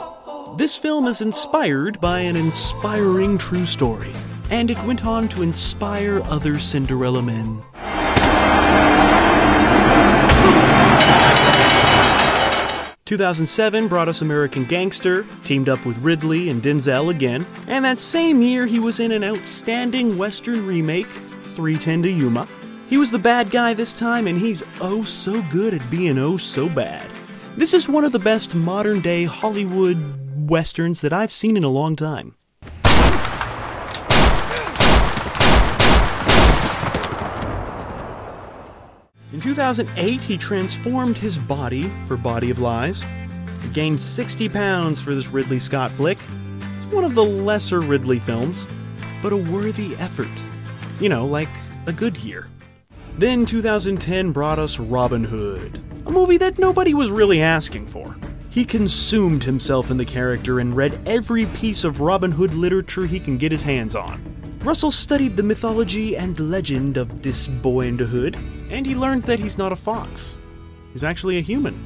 This 0.57 0.77
film 0.77 1.07
is 1.07 1.21
inspired 1.21 1.99
by 1.99 2.19
an 2.19 2.35
inspiring 2.35 3.39
true 3.39 3.65
story, 3.65 4.13
and 4.51 4.69
it 4.69 4.83
went 4.83 5.05
on 5.05 5.27
to 5.29 5.41
inspire 5.41 6.21
other 6.25 6.59
Cinderella 6.59 7.23
men. 7.23 7.63
2007 13.13 13.87
brought 13.87 14.07
us 14.07 14.23
American 14.23 14.65
Gangster, 14.65 15.23
teamed 15.43 15.69
up 15.69 15.85
with 15.85 15.99
Ridley 15.99 16.49
and 16.49 16.63
Denzel 16.63 17.11
again, 17.11 17.45
and 17.67 17.85
that 17.85 17.99
same 17.99 18.41
year 18.41 18.65
he 18.65 18.79
was 18.79 18.99
in 18.99 19.11
an 19.11 19.23
outstanding 19.23 20.17
Western 20.17 20.65
remake, 20.65 21.05
310 21.05 22.01
to 22.01 22.09
Yuma. 22.09 22.47
He 22.87 22.97
was 22.97 23.11
the 23.11 23.19
bad 23.19 23.51
guy 23.51 23.75
this 23.75 23.93
time, 23.93 24.25
and 24.25 24.39
he's 24.39 24.63
oh 24.81 25.03
so 25.03 25.43
good 25.51 25.75
at 25.75 25.91
being 25.91 26.17
oh 26.17 26.37
so 26.37 26.67
bad. 26.67 27.07
This 27.55 27.75
is 27.75 27.87
one 27.87 28.03
of 28.03 28.13
the 28.13 28.17
best 28.17 28.55
modern 28.55 28.99
day 28.99 29.25
Hollywood 29.25 30.49
westerns 30.49 31.01
that 31.01 31.13
I've 31.13 31.31
seen 31.31 31.55
in 31.55 31.63
a 31.63 31.69
long 31.69 31.95
time. 31.95 32.35
In 39.33 39.41
2008, 39.41 40.21
he 40.21 40.37
transformed 40.37 41.17
his 41.17 41.39
body 41.39 41.91
for 42.07 42.15
Body 42.15 42.51
of 42.51 42.59
Lies. 42.59 43.07
He 43.63 43.69
gained 43.69 43.99
60 43.99 44.47
pounds 44.47 45.01
for 45.01 45.15
this 45.15 45.29
Ridley 45.29 45.57
Scott 45.57 45.89
flick. 45.89 46.19
It's 46.77 46.93
one 46.93 47.03
of 47.03 47.15
the 47.15 47.23
lesser 47.23 47.79
Ridley 47.79 48.19
films, 48.19 48.67
but 49.23 49.33
a 49.33 49.37
worthy 49.37 49.95
effort. 49.95 50.29
You 50.99 51.09
know, 51.09 51.25
like 51.25 51.49
a 51.87 51.91
good 51.91 52.17
year. 52.17 52.47
Then 53.17 53.43
2010 53.43 54.31
brought 54.33 54.59
us 54.59 54.77
Robin 54.77 55.23
Hood, 55.23 55.81
a 56.05 56.11
movie 56.11 56.37
that 56.37 56.59
nobody 56.59 56.93
was 56.93 57.09
really 57.09 57.41
asking 57.41 57.87
for. 57.87 58.15
He 58.51 58.63
consumed 58.63 59.45
himself 59.45 59.89
in 59.89 59.97
the 59.97 60.05
character 60.05 60.59
and 60.59 60.77
read 60.77 60.99
every 61.07 61.47
piece 61.47 61.83
of 61.83 62.01
Robin 62.01 62.33
Hood 62.33 62.53
literature 62.53 63.07
he 63.07 63.19
can 63.19 63.39
get 63.39 63.51
his 63.51 63.63
hands 63.63 63.95
on. 63.95 64.32
Russell 64.63 64.91
studied 64.91 65.35
the 65.35 65.43
mythology 65.43 66.15
and 66.15 66.39
legend 66.39 66.95
of 66.95 67.21
this 67.21 67.49
boy 67.49 67.85
in 67.85 67.97
the 67.97 68.05
hood, 68.05 68.37
and 68.71 68.85
he 68.85 68.95
learned 68.95 69.23
that 69.23 69.37
he's 69.37 69.57
not 69.57 69.73
a 69.73 69.75
fox. 69.75 70.37
He's 70.93 71.03
actually 71.03 71.37
a 71.37 71.41
human. 71.41 71.77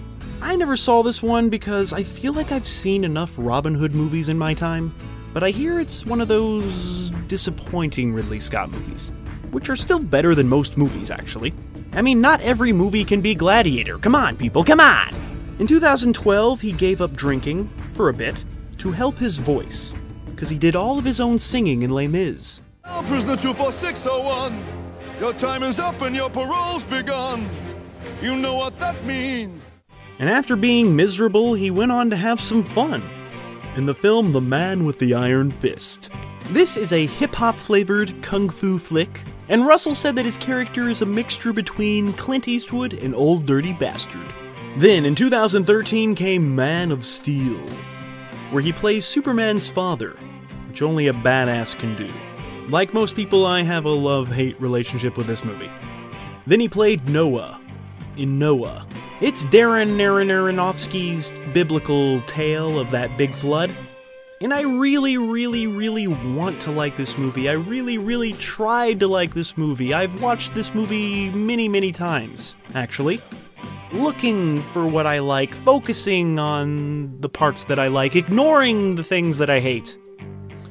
I 0.44 0.56
never 0.56 0.78
saw 0.78 1.02
this 1.02 1.24
one 1.24 1.50
because 1.50 1.92
I 1.92 2.04
feel 2.04 2.34
like 2.34 2.52
I've 2.52 2.68
seen 2.68 3.04
enough 3.04 3.34
Robin 3.36 3.74
Hood 3.74 3.96
movies 3.96 4.30
in 4.30 4.38
my 4.38 4.54
time, 4.54 4.94
but 5.34 5.44
I 5.44 5.50
hear 5.50 5.80
it's 5.80 6.06
one 6.06 6.22
of 6.22 6.28
those 6.28 7.10
disappointing 7.28 8.14
Ridley 8.14 8.40
Scott 8.40 8.70
movies, 8.70 9.12
which 9.50 9.72
are 9.72 9.76
still 9.76 9.98
better 9.98 10.36
than 10.36 10.48
most 10.48 10.78
movies, 10.78 11.10
actually. 11.10 11.56
I 11.94 12.04
mean, 12.04 12.22
not 12.22 12.42
every 12.42 12.74
movie 12.74 13.04
can 13.04 13.22
be 13.22 13.34
Gladiator. 13.34 13.98
Come 13.98 14.14
on, 14.14 14.38
people, 14.38 14.64
come 14.64 14.82
on! 14.82 15.10
In 15.58 15.66
2012, 15.66 16.62
he 16.62 16.74
gave 16.74 17.02
up 17.02 17.14
drinking, 17.14 17.72
for 17.94 18.10
a 18.10 18.14
bit, 18.14 18.46
to 18.78 18.92
help 18.92 19.18
his 19.18 19.38
voice, 19.38 19.96
because 20.28 20.52
he 20.52 20.60
did 20.60 20.76
all 20.76 21.00
of 21.00 21.06
his 21.06 21.20
own 21.20 21.40
singing 21.40 21.82
in 21.82 21.90
Les 21.90 22.08
Mis. 22.08 22.62
Prisoner 23.08 23.38
24601, 23.38 24.66
your 25.20 25.34
time 25.34 25.64
is 25.64 25.80
up 25.80 26.02
and 26.02 26.16
your 26.16 26.30
parole's 26.30 26.84
begun. 26.84 27.50
You 28.22 28.36
know 28.36 28.56
what 28.56 28.78
that 28.80 29.06
means. 29.06 29.80
And 30.20 30.30
after 30.30 30.56
being 30.56 30.96
miserable, 30.96 31.54
he 31.54 31.72
went 31.72 31.92
on 31.92 32.10
to 32.10 32.16
have 32.16 32.42
some 32.42 32.64
fun. 32.64 33.08
In 33.76 33.86
the 33.86 33.96
film 33.96 34.34
The 34.34 34.42
Man 34.42 34.84
with 34.84 35.00
the 35.00 35.14
Iron 35.14 35.52
Fist. 35.52 36.10
This 36.50 36.76
is 36.76 36.92
a 36.92 37.06
hip 37.06 37.36
hop 37.36 37.56
flavored 37.56 38.22
kung 38.22 38.50
fu 38.50 38.80
flick, 38.80 39.22
and 39.48 39.66
Russell 39.68 39.96
said 39.96 40.16
that 40.16 40.26
his 40.26 40.38
character 40.38 40.90
is 40.90 41.02
a 41.02 41.06
mixture 41.06 41.54
between 41.54 42.14
Clint 42.14 42.48
Eastwood 42.48 42.94
and 42.94 43.14
Ol' 43.14 43.40
Dirty 43.40 43.74
Bastard. 43.74 44.34
Then, 44.78 45.06
in 45.06 45.14
2013, 45.14 46.16
came 46.16 46.56
Man 46.56 46.92
of 46.92 47.06
Steel, 47.06 47.60
where 48.52 48.64
he 48.64 48.74
plays 48.74 49.06
Superman's 49.06 49.70
father, 49.70 50.18
which 50.68 50.82
only 50.82 51.08
a 51.08 51.14
badass 51.14 51.78
can 51.78 51.96
do. 51.96 52.12
Like 52.70 52.94
most 52.94 53.16
people, 53.16 53.46
I 53.46 53.64
have 53.64 53.86
a 53.86 53.90
love 53.90 54.28
hate 54.28 54.60
relationship 54.60 55.16
with 55.16 55.26
this 55.26 55.46
movie. 55.46 55.72
Then 56.46 56.60
he 56.60 56.68
played 56.68 57.08
Noah 57.08 57.62
in 58.18 58.38
Noah. 58.38 58.86
It's 59.22 59.46
Darren 59.46 59.98
Aronofsky's 59.98 61.34
biblical 61.54 62.22
tale 62.22 62.78
of 62.78 62.92
that 62.92 63.18
big 63.18 63.34
flood. 63.34 63.74
And 64.42 64.54
I 64.54 64.62
really, 64.64 65.18
really, 65.18 65.66
really 65.66 66.08
want 66.08 66.62
to 66.64 66.72
like 66.72 66.98
this 66.98 67.18
movie. 67.18 67.50
I 67.50 67.54
really, 67.54 67.98
really 67.98 68.34
tried 68.34 69.00
to 69.00 69.08
like 69.08 69.34
this 69.34 69.58
movie. 69.58 69.94
I've 69.94 70.22
watched 70.22 70.54
this 70.54 70.76
movie 70.76 71.30
many, 71.32 71.70
many 71.70 71.92
times, 71.92 72.56
actually. 72.76 73.22
Looking 73.94 74.62
for 74.74 74.86
what 74.86 75.08
I 75.08 75.20
like, 75.20 75.56
focusing 75.56 76.38
on 76.38 77.20
the 77.22 77.30
parts 77.30 77.64
that 77.64 77.80
I 77.80 77.88
like, 77.88 78.16
ignoring 78.16 78.96
the 78.96 79.04
things 79.04 79.38
that 79.38 79.50
I 79.50 79.62
hate. 79.62 79.98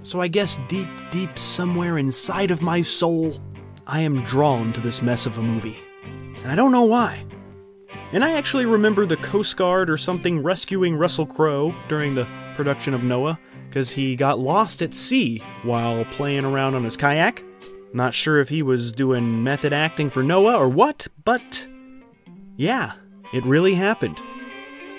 So 0.07 0.21
I 0.21 0.29
guess 0.29 0.57
deep, 0.69 0.87
deep 1.11 1.37
somewhere 1.37 1.99
inside 1.99 2.53
of 2.53 2.63
my 2.63 2.81
soul, 2.81 3.41
I 3.89 4.03
am 4.03 4.23
drawn 4.23 4.73
to 4.75 4.81
this 4.81 5.03
mess 5.03 5.27
of 5.27 5.37
a 5.37 5.43
movie. 5.43 5.79
And 6.05 6.47
I 6.47 6.55
don't 6.55 6.71
know 6.71 6.85
why. 6.85 7.27
And 8.13 8.25
I 8.25 8.35
actually 8.35 8.67
remember 8.67 9.05
the 9.05 9.17
Coast 9.17 9.57
Guard 9.57 9.91
or 9.91 9.97
something 9.97 10.45
rescuing 10.45 10.95
Russell 10.95 11.27
Crowe 11.27 11.75
during 11.89 12.15
the 12.15 12.29
production 12.55 12.95
of 12.95 13.03
Noah, 13.03 13.37
because 13.69 13.91
he 13.91 14.15
got 14.15 14.39
lost 14.39 14.81
at 14.81 14.95
sea 14.95 15.43
while 15.65 16.05
playing 16.05 16.45
around 16.45 16.77
on 16.77 16.85
his 16.85 16.97
kayak. 16.97 17.43
Not 17.93 18.15
sure 18.15 18.39
if 18.39 18.49
he 18.49 18.63
was 18.63 18.93
doing 18.93 19.43
method 19.43 19.73
acting 19.73 20.09
for 20.09 20.23
Noah 20.23 20.57
or 20.57 20.69
what, 20.69 21.09
but 21.25 21.67
yeah, 22.55 22.93
it 23.33 23.45
really 23.45 23.75
happened. 23.75 24.23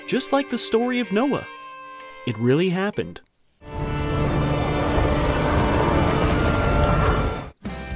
Just 0.05 0.33
like 0.33 0.49
the 0.49 0.57
story 0.57 0.99
of 0.99 1.13
Noah. 1.13 1.47
It 2.25 2.37
really 2.37 2.71
happened. 2.71 3.21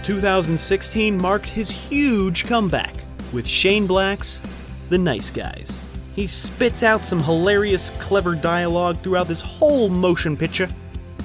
2016 0.04 1.22
marked 1.22 1.48
his 1.48 1.70
huge 1.70 2.46
comeback 2.46 2.96
with 3.32 3.46
Shane 3.48 3.86
Black's 3.86 4.42
The 4.90 4.98
Nice 4.98 5.30
Guys. 5.30 5.82
He 6.16 6.28
spits 6.28 6.84
out 6.84 7.06
some 7.06 7.22
hilarious, 7.22 7.92
clever 7.92 8.36
dialogue 8.36 8.98
throughout 8.98 9.28
this 9.28 9.42
whole 9.42 9.90
motion 9.90 10.36
picture, 10.36 10.68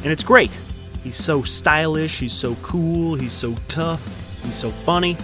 and 0.03 0.13
it's 0.13 0.23
great. 0.23 0.61
He's 1.03 1.17
so 1.17 1.43
stylish, 1.43 2.19
he's 2.19 2.33
so 2.33 2.55
cool, 2.57 3.15
he's 3.15 3.33
so 3.33 3.55
tough, 3.69 4.03
he's 4.45 4.57
so 4.57 4.71
funny. 4.71 5.17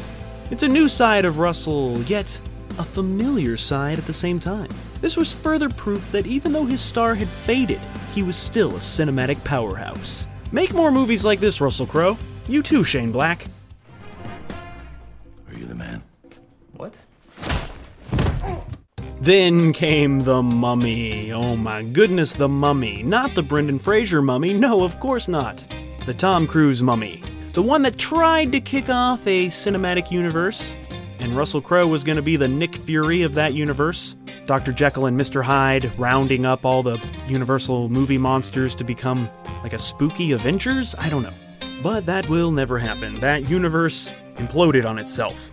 It's 0.51 0.63
a 0.63 0.69
new 0.69 0.89
side 0.89 1.25
of 1.25 1.39
Russell, 1.39 2.01
yet 2.03 2.41
a 2.79 2.85
familiar 2.85 3.57
side 3.57 3.99
at 3.99 4.07
the 4.07 4.13
same 4.13 4.41
time. 4.41 4.71
This 5.01 5.17
was 5.17 5.35
further 5.35 5.69
proof 5.69 6.11
that 6.13 6.27
even 6.27 6.53
though 6.53 6.65
his 6.65 6.81
star 6.81 7.15
had 7.15 7.29
faded, 7.29 7.81
he 8.15 8.23
was 8.23 8.37
still 8.37 8.71
a 8.71 8.81
cinematic 8.81 9.43
powerhouse. 9.45 10.27
Make 10.53 10.73
more 10.73 10.91
movies 10.91 11.25
like 11.25 11.41
this, 11.41 11.61
Russell 11.61 11.87
Crowe. 11.87 12.17
You 12.49 12.63
too, 12.63 12.85
Shane 12.85 13.13
Black. 13.13 13.47
Are 15.49 15.55
you 15.55 15.67
the 15.67 15.75
man? 15.75 16.03
What? 16.73 16.99
Then 19.21 19.73
came 19.73 20.21
The 20.21 20.43
Mummy. 20.43 21.33
Oh 21.33 21.55
my 21.55 21.83
goodness, 21.83 22.33
The 22.33 22.49
Mummy. 22.49 23.05
Not 23.05 23.35
the 23.37 23.43
Brendan 23.43 23.79
Fraser 23.79 24.21
mummy, 24.21 24.55
no, 24.55 24.83
of 24.83 24.99
course 24.99 25.29
not. 25.29 25.65
The 26.07 26.15
Tom 26.15 26.49
Cruise 26.49 26.83
mummy. 26.83 27.23
The 27.53 27.63
one 27.63 27.83
that 27.83 27.99
tried 27.99 28.51
to 28.51 28.61
kick 28.61 28.89
off 28.89 29.25
a 29.27 29.47
cinematic 29.47 30.11
universe. 30.11 30.75
And 31.21 31.37
Russell 31.37 31.61
Crowe 31.61 31.87
was 31.87 32.03
going 32.03 32.17
to 32.17 32.23
be 32.23 32.37
the 32.37 32.49
Nick 32.49 32.75
Fury 32.75 33.23
of 33.23 33.35
that 33.35 33.55
universe. 33.55 34.17
Dr. 34.47 34.73
Jekyll 34.73 35.07
and 35.07 35.21
Mr. 35.21 35.45
Hyde 35.45 35.97
rounding 35.97 36.45
up 36.45 36.65
all 36.65 36.83
the 36.83 37.01
Universal 37.29 37.91
movie 37.91 38.19
monsters 38.19 38.75
to 38.75 38.83
become 38.83 39.31
like 39.63 39.73
a 39.73 39.79
spooky 39.79 40.33
Avengers? 40.33 40.97
I 40.99 41.09
don't 41.09 41.23
know. 41.23 41.35
But 41.81 42.07
that 42.07 42.29
will 42.29 42.51
never 42.51 42.79
happen. 42.79 43.21
That 43.21 43.49
universe 43.49 44.15
imploded 44.35 44.85
on 44.85 44.99
itself. 44.99 45.53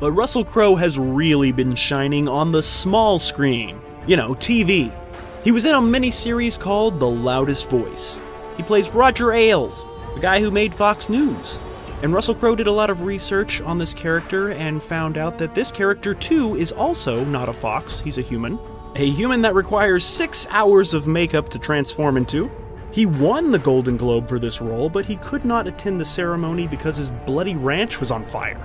But 0.00 0.12
Russell 0.12 0.44
Crowe 0.44 0.76
has 0.76 0.98
really 0.98 1.52
been 1.52 1.74
shining 1.74 2.26
on 2.26 2.52
the 2.52 2.62
small 2.62 3.18
screen. 3.18 3.78
You 4.06 4.16
know, 4.16 4.34
TV. 4.34 4.92
He 5.44 5.52
was 5.52 5.64
in 5.64 5.74
a 5.74 5.80
miniseries 5.80 6.58
called 6.58 6.98
The 6.98 7.06
Loudest 7.06 7.68
Voice. 7.68 8.18
He 8.56 8.62
plays 8.62 8.90
Roger 8.90 9.32
Ailes, 9.32 9.84
the 10.14 10.20
guy 10.20 10.40
who 10.40 10.50
made 10.50 10.74
Fox 10.74 11.08
News. 11.08 11.60
And 12.02 12.14
Russell 12.14 12.34
Crowe 12.34 12.56
did 12.56 12.66
a 12.66 12.72
lot 12.72 12.88
of 12.88 13.02
research 13.02 13.60
on 13.60 13.76
this 13.76 13.92
character 13.92 14.52
and 14.52 14.82
found 14.82 15.18
out 15.18 15.36
that 15.36 15.54
this 15.54 15.70
character, 15.70 16.14
too, 16.14 16.56
is 16.56 16.72
also 16.72 17.22
not 17.26 17.50
a 17.50 17.52
fox, 17.52 18.00
he's 18.00 18.16
a 18.16 18.22
human. 18.22 18.58
A 18.96 19.08
human 19.08 19.42
that 19.42 19.54
requires 19.54 20.04
six 20.04 20.48
hours 20.50 20.94
of 20.94 21.06
makeup 21.06 21.48
to 21.50 21.58
transform 21.60 22.16
into. 22.16 22.50
He 22.92 23.06
won 23.06 23.52
the 23.52 23.58
Golden 23.58 23.96
Globe 23.96 24.28
for 24.28 24.40
this 24.40 24.60
role, 24.60 24.90
but 24.90 25.04
he 25.04 25.16
could 25.16 25.44
not 25.44 25.68
attend 25.68 26.00
the 26.00 26.04
ceremony 26.04 26.66
because 26.66 26.96
his 26.96 27.10
bloody 27.10 27.54
ranch 27.54 28.00
was 28.00 28.10
on 28.10 28.24
fire. 28.26 28.60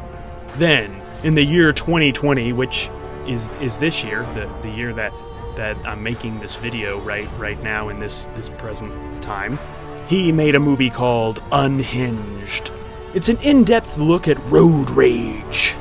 Then, 0.57 0.99
in 1.23 1.35
the 1.35 1.43
year 1.43 1.71
2020, 1.71 2.53
which 2.53 2.89
is 3.27 3.47
is 3.61 3.77
this 3.77 4.03
year, 4.03 4.23
the, 4.33 4.51
the 4.63 4.69
year 4.69 4.93
that 4.93 5.13
that 5.57 5.77
I'm 5.85 6.01
making 6.01 6.39
this 6.39 6.55
video 6.55 6.99
right 7.01 7.29
right 7.37 7.61
now 7.61 7.89
in 7.89 7.99
this 7.99 8.25
this 8.35 8.49
present 8.49 9.21
time, 9.21 9.59
he 10.07 10.31
made 10.31 10.55
a 10.55 10.59
movie 10.59 10.89
called 10.89 11.41
Unhinged. 11.51 12.71
It's 13.13 13.29
an 13.29 13.37
in-depth 13.41 13.97
look 13.97 14.27
at 14.27 14.43
road 14.45 14.89
rage. 14.89 15.75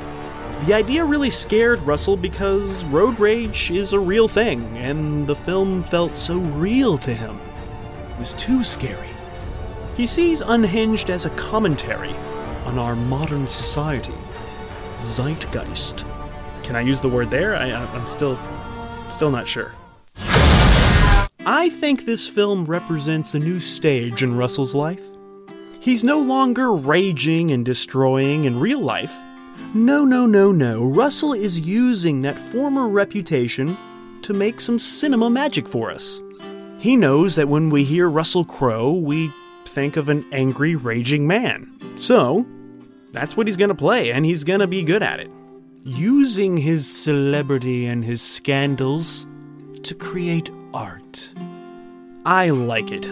The 0.63 0.73
idea 0.73 1.05
really 1.05 1.29
scared 1.29 1.81
Russell 1.83 2.17
because 2.17 2.83
road 2.85 3.19
rage 3.19 3.69
is 3.69 3.93
a 3.93 3.99
real 3.99 4.27
thing, 4.27 4.77
and 4.77 5.27
the 5.27 5.35
film 5.35 5.83
felt 5.83 6.15
so 6.15 6.39
real 6.39 6.97
to 6.99 7.13
him. 7.13 7.39
It 8.09 8.17
was 8.17 8.33
too 8.33 8.63
scary. 8.63 9.09
He 9.95 10.07
sees 10.07 10.41
Unhinged 10.41 11.11
as 11.11 11.25
a 11.25 11.29
commentary 11.31 12.15
on 12.65 12.79
our 12.79 12.95
modern 12.95 13.47
society. 13.47 14.15
Zeitgeist. 14.99 16.03
Can 16.63 16.75
I 16.75 16.81
use 16.81 16.99
the 16.99 17.09
word 17.09 17.29
there? 17.29 17.55
I, 17.55 17.71
I'm 17.71 18.07
still, 18.07 18.39
still 19.11 19.29
not 19.29 19.47
sure. 19.47 19.73
I 21.45 21.69
think 21.69 22.05
this 22.05 22.27
film 22.27 22.65
represents 22.65 23.35
a 23.35 23.39
new 23.39 23.59
stage 23.59 24.23
in 24.23 24.35
Russell's 24.35 24.73
life. 24.73 25.05
He's 25.79 26.03
no 26.03 26.19
longer 26.19 26.73
raging 26.73 27.51
and 27.51 27.63
destroying 27.63 28.45
in 28.45 28.59
real 28.59 28.79
life. 28.79 29.15
No, 29.73 30.05
no, 30.05 30.25
no, 30.25 30.51
no. 30.51 30.85
Russell 30.85 31.33
is 31.33 31.59
using 31.59 32.21
that 32.21 32.37
former 32.37 32.87
reputation 32.87 33.77
to 34.21 34.33
make 34.33 34.59
some 34.59 34.79
cinema 34.79 35.29
magic 35.29 35.67
for 35.67 35.91
us. 35.91 36.21
He 36.79 36.95
knows 36.95 37.35
that 37.35 37.47
when 37.47 37.69
we 37.69 37.83
hear 37.83 38.09
Russell 38.09 38.45
Crowe, 38.45 38.93
we 38.93 39.31
think 39.65 39.97
of 39.97 40.09
an 40.09 40.25
angry, 40.31 40.75
raging 40.75 41.27
man. 41.27 41.71
So, 41.99 42.45
that's 43.11 43.37
what 43.37 43.47
he's 43.47 43.57
gonna 43.57 43.75
play, 43.75 44.11
and 44.11 44.25
he's 44.25 44.43
gonna 44.43 44.67
be 44.67 44.83
good 44.83 45.03
at 45.03 45.19
it. 45.19 45.29
Using 45.83 46.57
his 46.57 46.87
celebrity 46.87 47.85
and 47.85 48.03
his 48.03 48.21
scandals 48.21 49.27
to 49.83 49.93
create 49.93 50.49
art. 50.73 51.31
I 52.25 52.49
like 52.49 52.91
it. 52.91 53.07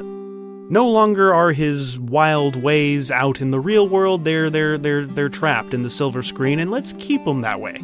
No 0.74 0.90
longer 0.90 1.32
are 1.32 1.52
his 1.52 2.00
wild 2.00 2.56
ways 2.56 3.12
out 3.12 3.42
in 3.42 3.52
the 3.52 3.60
real 3.60 3.88
world. 3.88 4.26
They're 4.26 4.50
they're 4.50 4.76
they're 4.76 5.06
they're 5.06 5.30
trapped 5.30 5.72
in 5.72 5.84
the 5.84 5.90
silver 5.92 6.24
screen 6.24 6.60
and 6.60 6.72
let's 6.72 6.94
keep 6.94 7.26
them 7.26 7.42
that 7.42 7.62
way. 7.62 7.78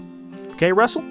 Okay, 0.53 0.73
Russell? 0.73 1.03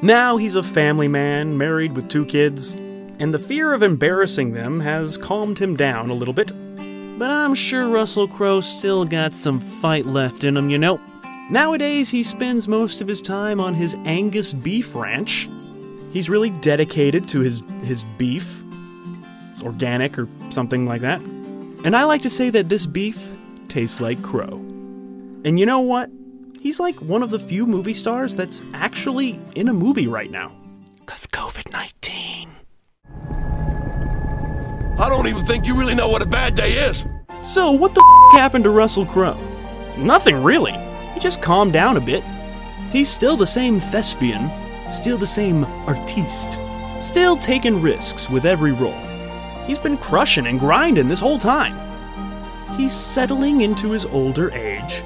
Now 0.00 0.38
he's 0.38 0.54
a 0.54 0.62
family 0.62 1.08
man, 1.08 1.58
married 1.58 1.92
with 1.92 2.08
two 2.08 2.24
kids, 2.24 2.72
and 2.72 3.34
the 3.34 3.38
fear 3.38 3.74
of 3.74 3.82
embarrassing 3.82 4.52
them 4.52 4.80
has 4.80 5.18
calmed 5.18 5.58
him 5.58 5.76
down 5.76 6.08
a 6.08 6.14
little 6.14 6.32
bit. 6.32 6.52
But 7.18 7.30
I'm 7.30 7.54
sure 7.54 7.86
Russell 7.86 8.26
Crowe 8.26 8.62
still 8.62 9.04
got 9.04 9.34
some 9.34 9.60
fight 9.60 10.06
left 10.06 10.42
in 10.42 10.56
him, 10.56 10.70
you 10.70 10.78
know. 10.78 11.02
Nowadays, 11.50 12.08
he 12.08 12.22
spends 12.22 12.66
most 12.66 13.02
of 13.02 13.08
his 13.08 13.20
time 13.20 13.60
on 13.60 13.74
his 13.74 13.94
Angus 14.06 14.54
beef 14.54 14.94
ranch. 14.94 15.50
He's 16.14 16.30
really 16.30 16.48
dedicated 16.48 17.28
to 17.28 17.40
his, 17.40 17.62
his 17.82 18.04
beef. 18.16 18.64
It's 19.60 19.66
organic 19.66 20.18
or 20.18 20.26
something 20.48 20.86
like 20.86 21.02
that. 21.02 21.20
And 21.20 21.94
I 21.94 22.04
like 22.04 22.22
to 22.22 22.30
say 22.30 22.48
that 22.48 22.70
this 22.70 22.86
beef 22.86 23.30
tastes 23.68 24.00
like 24.00 24.22
Crow. 24.22 24.54
And 25.44 25.60
you 25.60 25.66
know 25.66 25.80
what? 25.80 26.10
He's 26.62 26.80
like 26.80 26.98
one 27.02 27.22
of 27.22 27.28
the 27.28 27.38
few 27.38 27.66
movie 27.66 27.92
stars 27.92 28.34
that's 28.34 28.62
actually 28.72 29.38
in 29.54 29.68
a 29.68 29.74
movie 29.74 30.06
right 30.06 30.30
now. 30.30 30.52
Cause 31.04 31.26
COVID 31.26 31.70
19. 31.72 32.48
I 34.98 35.08
don't 35.10 35.26
even 35.26 35.44
think 35.44 35.66
you 35.66 35.78
really 35.78 35.94
know 35.94 36.08
what 36.08 36.22
a 36.22 36.26
bad 36.26 36.54
day 36.54 36.72
is. 36.72 37.04
So, 37.42 37.70
what 37.70 37.94
the 37.94 38.32
f 38.32 38.40
happened 38.40 38.64
to 38.64 38.70
Russell 38.70 39.04
Crowe? 39.04 39.38
Nothing 39.98 40.42
really. 40.42 40.76
He 41.12 41.20
just 41.20 41.42
calmed 41.42 41.74
down 41.74 41.98
a 41.98 42.00
bit. 42.00 42.24
He's 42.92 43.10
still 43.10 43.36
the 43.36 43.46
same 43.46 43.78
thespian, 43.78 44.50
still 44.90 45.18
the 45.18 45.26
same 45.26 45.64
artiste, 45.86 46.58
still 47.02 47.36
taking 47.36 47.82
risks 47.82 48.30
with 48.30 48.46
every 48.46 48.72
role. 48.72 49.09
He's 49.70 49.78
been 49.78 49.98
crushing 49.98 50.48
and 50.48 50.58
grinding 50.58 51.06
this 51.06 51.20
whole 51.20 51.38
time. 51.38 51.78
He's 52.76 52.92
settling 52.92 53.60
into 53.60 53.92
his 53.92 54.04
older 54.04 54.50
age, 54.50 55.00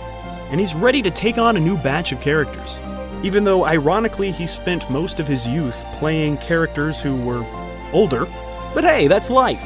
and 0.48 0.58
he's 0.58 0.74
ready 0.74 1.02
to 1.02 1.10
take 1.10 1.36
on 1.36 1.58
a 1.58 1.60
new 1.60 1.76
batch 1.76 2.12
of 2.12 2.22
characters. 2.22 2.80
Even 3.22 3.44
though, 3.44 3.66
ironically, 3.66 4.30
he 4.30 4.46
spent 4.46 4.88
most 4.88 5.20
of 5.20 5.28
his 5.28 5.46
youth 5.46 5.84
playing 5.96 6.38
characters 6.38 6.98
who 6.98 7.14
were 7.14 7.44
older. 7.92 8.26
But 8.72 8.84
hey, 8.84 9.06
that's 9.06 9.28
life. 9.28 9.60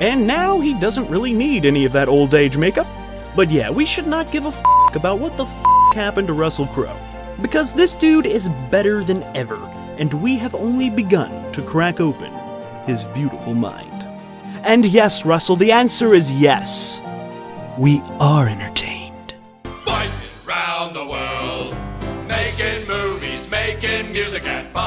And 0.00 0.26
now 0.26 0.60
he 0.60 0.72
doesn't 0.80 1.10
really 1.10 1.34
need 1.34 1.66
any 1.66 1.84
of 1.84 1.92
that 1.92 2.08
old 2.08 2.32
age 2.32 2.56
makeup. 2.56 2.86
But 3.36 3.50
yeah, 3.50 3.68
we 3.68 3.84
should 3.84 4.06
not 4.06 4.32
give 4.32 4.46
a 4.46 4.48
f 4.48 4.96
about 4.96 5.18
what 5.18 5.36
the 5.36 5.44
f 5.44 5.94
happened 5.94 6.28
to 6.28 6.32
Russell 6.32 6.68
Crowe. 6.68 6.96
Because 7.42 7.74
this 7.74 7.94
dude 7.94 8.24
is 8.24 8.48
better 8.70 9.04
than 9.04 9.24
ever, 9.36 9.62
and 9.98 10.10
we 10.14 10.38
have 10.38 10.54
only 10.54 10.88
begun 10.88 11.52
to 11.52 11.60
crack 11.60 12.00
open 12.00 12.32
his 12.86 13.04
beautiful 13.04 13.52
mind. 13.52 13.91
And 14.64 14.86
yes, 14.86 15.24
Russell, 15.24 15.56
the 15.56 15.72
answer 15.72 16.14
is 16.14 16.30
yes. 16.30 17.00
We 17.76 18.00
are 18.20 18.46
entertained. 18.46 19.34
Fighting 19.84 20.12
round 20.46 20.94
the 20.94 21.04
world, 21.04 21.74
making 22.28 22.86
movies, 22.86 23.50
making 23.50 24.12
music, 24.12 24.44
and 24.46 24.68
fighting. 24.68 24.81